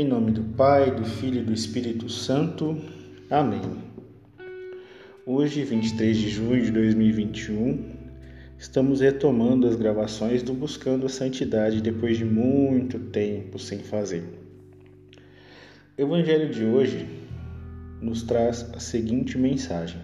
[0.00, 2.74] Em nome do Pai, do Filho e do Espírito Santo.
[3.28, 3.60] Amém.
[5.26, 7.84] Hoje, 23 de junho de 2021,
[8.58, 14.24] estamos retomando as gravações do Buscando a Santidade depois de muito tempo sem fazer.
[15.98, 17.06] O Evangelho de hoje
[18.00, 20.00] nos traz a seguinte mensagem: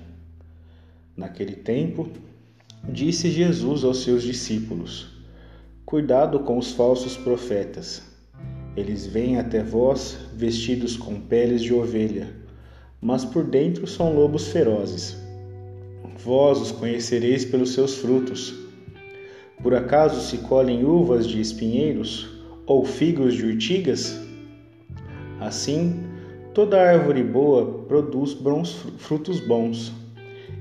[1.17, 2.11] Naquele tempo,
[2.87, 5.25] disse Jesus aos seus discípulos:
[5.87, 8.15] Cuidado com os falsos profetas.
[8.77, 12.29] Eles vêm até vós vestidos com peles de ovelha,
[13.01, 15.17] mas por dentro são lobos ferozes.
[16.23, 18.55] Vós os conhecereis pelos seus frutos.
[19.63, 22.29] Por acaso se colhem uvas de espinheiros
[22.67, 24.21] ou figos de urtigas?
[25.41, 26.05] Assim,
[26.53, 29.91] toda árvore boa produz bons frutos bons,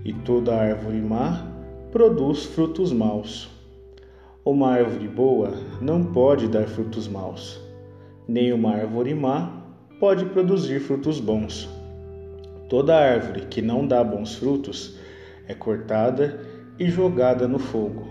[0.06, 1.52] e toda árvore má
[1.92, 3.50] produz frutos maus.
[4.46, 7.60] Uma árvore boa não pode dar frutos maus,
[8.28, 9.64] nem uma árvore má
[10.00, 11.70] pode produzir frutos bons.
[12.70, 14.98] Toda árvore que não dá bons frutos
[15.48, 16.40] é cortada
[16.80, 18.08] e jogada no fogo.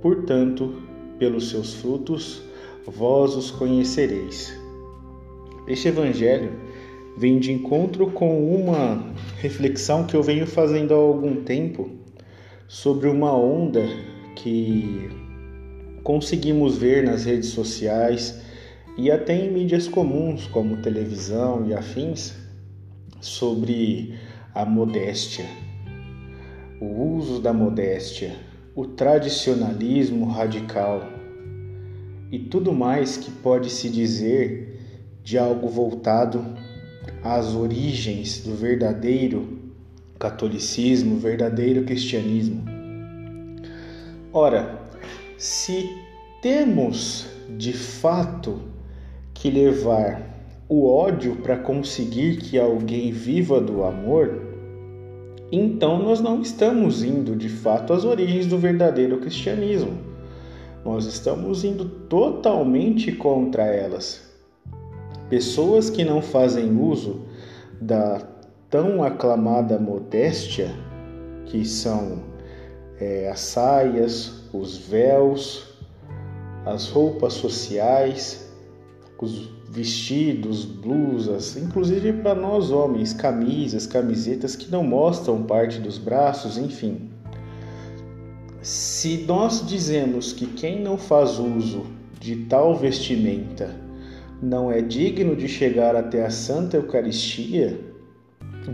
[0.00, 0.82] Portanto,
[1.18, 2.42] pelos seus frutos
[2.86, 4.52] vós os conhecereis.
[5.66, 6.52] Este evangelho
[7.16, 11.90] vem de encontro com uma reflexão que eu venho fazendo há algum tempo
[12.66, 13.82] sobre uma onda
[14.34, 15.08] que
[16.02, 18.42] conseguimos ver nas redes sociais
[18.96, 22.34] e até em mídias comuns como televisão e afins
[23.20, 24.14] sobre
[24.54, 25.46] a modéstia,
[26.80, 28.34] o uso da modéstia,
[28.74, 31.02] o tradicionalismo radical
[32.30, 34.80] e tudo mais que pode se dizer
[35.22, 36.44] de algo voltado
[37.22, 39.60] às origens do verdadeiro
[40.18, 42.64] catolicismo, verdadeiro cristianismo.
[44.32, 44.88] Ora,
[45.36, 45.90] se
[46.40, 47.26] temos
[47.58, 48.62] de fato
[49.42, 50.22] que levar
[50.68, 54.40] o ódio para conseguir que alguém viva do amor,
[55.50, 59.98] então nós não estamos indo de fato às origens do verdadeiro cristianismo.
[60.84, 64.22] Nós estamos indo totalmente contra elas.
[65.28, 67.22] Pessoas que não fazem uso
[67.80, 68.22] da
[68.70, 70.70] tão aclamada modéstia,
[71.46, 72.22] que são
[73.00, 75.74] é, as saias, os véus,
[76.64, 78.51] as roupas sociais,
[79.22, 86.58] os vestidos, blusas, inclusive para nós homens, camisas, camisetas que não mostram parte dos braços,
[86.58, 87.08] enfim.
[88.60, 91.86] Se nós dizemos que quem não faz uso
[92.20, 93.74] de tal vestimenta
[94.42, 97.80] não é digno de chegar até a Santa Eucaristia,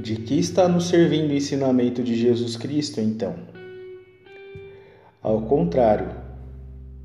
[0.03, 3.35] de que está nos servindo o ensinamento de Jesus Cristo então?
[5.23, 6.11] Ao contrário,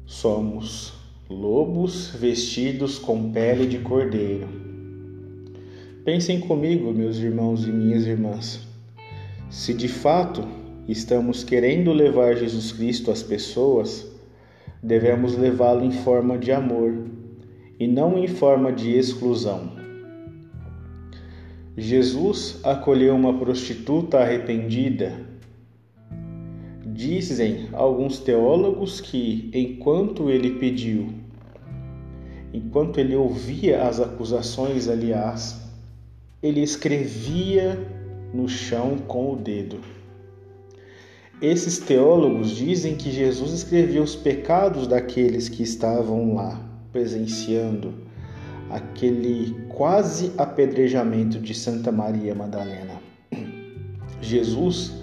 [0.06, 1.03] somos
[1.34, 4.48] lobos vestidos com pele de cordeiro.
[6.06, 8.68] Pensem comigo, meus irmãos e minhas irmãs.
[9.50, 10.48] Se de fato
[10.88, 14.08] estamos querendo levar Jesus Cristo às pessoas,
[14.82, 17.08] devemos levá-lo em forma de amor
[17.80, 19.72] e não em forma de exclusão.
[21.76, 25.34] Jesus acolheu uma prostituta arrependida
[26.94, 31.08] Dizem alguns teólogos que, enquanto ele pediu,
[32.54, 35.60] enquanto ele ouvia as acusações, aliás,
[36.42, 37.80] ele escrevia
[38.34, 39.80] no chão com o dedo.
[41.42, 47.94] Esses teólogos dizem que Jesus escrevia os pecados daqueles que estavam lá, presenciando
[48.70, 53.02] aquele quase apedrejamento de Santa Maria Madalena.
[54.22, 54.94] Jesus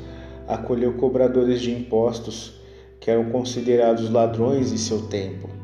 [0.48, 2.54] acolheu cobradores de impostos
[2.98, 5.59] que eram considerados ladrões em seu tempo.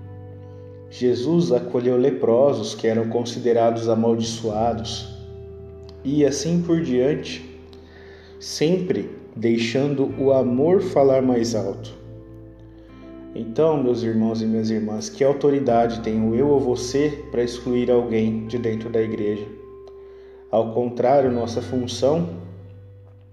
[0.99, 5.15] Jesus acolheu leprosos que eram considerados amaldiçoados.
[6.03, 7.45] E assim por diante,
[8.41, 11.93] sempre deixando o amor falar mais alto.
[13.35, 18.47] Então, meus irmãos e minhas irmãs, que autoridade tenho eu ou você para excluir alguém
[18.47, 19.47] de dentro da igreja?
[20.51, 22.27] Ao contrário, nossa função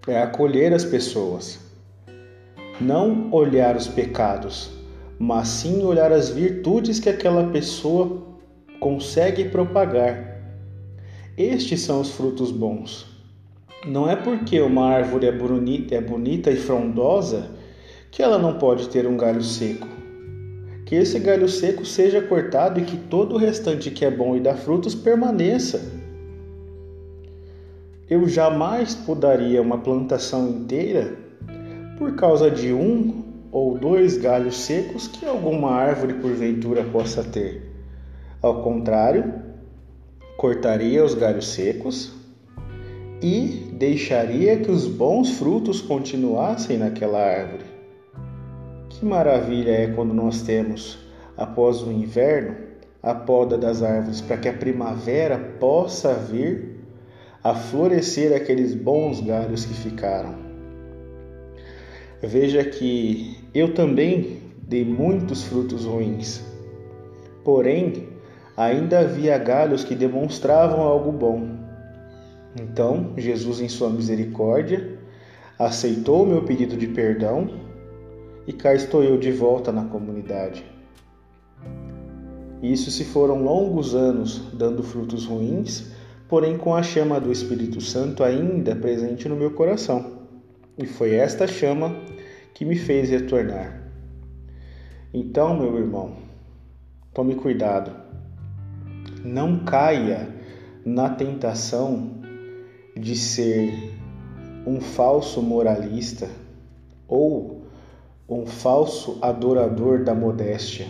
[0.06, 1.62] é acolher as pessoas.
[2.82, 4.83] Não olhar os pecados,
[5.20, 8.22] mas sim olhar as virtudes que aquela pessoa
[8.80, 10.34] consegue propagar.
[11.38, 13.06] Estes são os frutos bons.
[13.86, 17.50] Não é porque uma árvore é bonita, é bonita e frondosa
[18.12, 19.88] que ela não pode ter um galho seco.
[20.86, 24.40] Que esse galho seco seja cortado e que todo o restante que é bom e
[24.40, 25.82] dá frutos permaneça.
[28.10, 31.18] Eu jamais podaria uma plantação inteira
[31.98, 37.72] por causa de um ou dois galhos secos que alguma árvore porventura possa ter.
[38.42, 39.32] Ao contrário,
[40.36, 42.12] cortaria os galhos secos
[43.22, 47.66] e deixaria que os bons frutos continuassem naquela árvore.
[48.90, 50.98] Que maravilha é quando nós temos,
[51.38, 52.56] após o inverno,
[53.04, 56.80] a poda das árvores para que a primavera possa vir
[57.44, 60.53] a florescer aqueles bons galhos que ficaram.
[62.26, 66.42] Veja que eu também dei muitos frutos ruins,
[67.44, 68.08] porém
[68.56, 71.50] ainda havia galhos que demonstravam algo bom.
[72.58, 74.98] Então, Jesus, em sua misericórdia,
[75.60, 77.50] aceitou o meu pedido de perdão
[78.48, 80.66] e cá estou eu de volta na comunidade.
[82.62, 85.92] Isso se foram longos anos dando frutos ruins,
[86.30, 90.24] porém com a chama do Espírito Santo ainda presente no meu coração.
[90.78, 91.94] E foi esta chama
[92.54, 93.82] que me fez retornar.
[95.14, 96.16] Então, meu irmão,
[97.14, 97.92] tome cuidado.
[99.24, 100.28] Não caia
[100.86, 102.22] na tentação
[102.96, 103.94] de ser
[104.66, 106.30] um falso moralista
[107.08, 107.64] ou
[108.28, 110.88] um falso adorador da modéstia.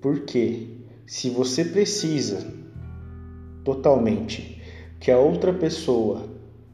[0.00, 0.68] Porque
[1.06, 2.46] se você precisa
[3.62, 4.60] totalmente
[5.00, 6.28] que a outra pessoa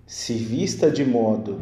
[0.06, 1.60] se vista de modo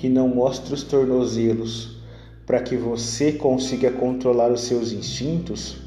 [0.00, 1.98] que não mostre os tornozelos
[2.46, 5.78] para que você consiga controlar os seus instintos,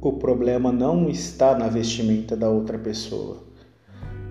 [0.00, 3.48] o problema não está na vestimenta da outra pessoa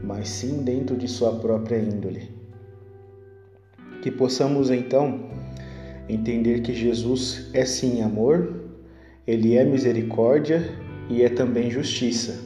[0.03, 2.29] mas sim dentro de sua própria índole.
[4.01, 5.29] Que possamos então
[6.07, 8.53] entender que Jesus é sim amor,
[9.25, 10.63] ele é misericórdia
[11.09, 12.39] e é também justiça,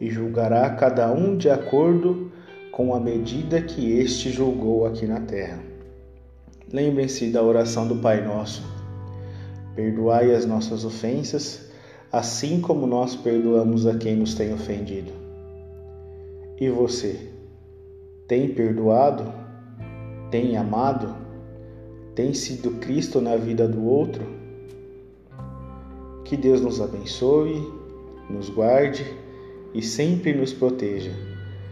[0.00, 2.32] e julgará cada um de acordo
[2.76, 5.58] com a medida que este julgou aqui na terra.
[6.70, 8.62] Lembrem-se da oração do Pai Nosso.
[9.74, 11.70] Perdoai as nossas ofensas,
[12.12, 15.10] assim como nós perdoamos a quem nos tem ofendido
[16.60, 17.30] e você?
[18.28, 19.32] Tem perdoado?
[20.30, 21.16] Tem amado?
[22.14, 24.22] Tem sido Cristo na vida do outro?
[26.26, 27.72] Que Deus nos abençoe,
[28.28, 29.02] nos guarde
[29.72, 31.35] e sempre nos proteja.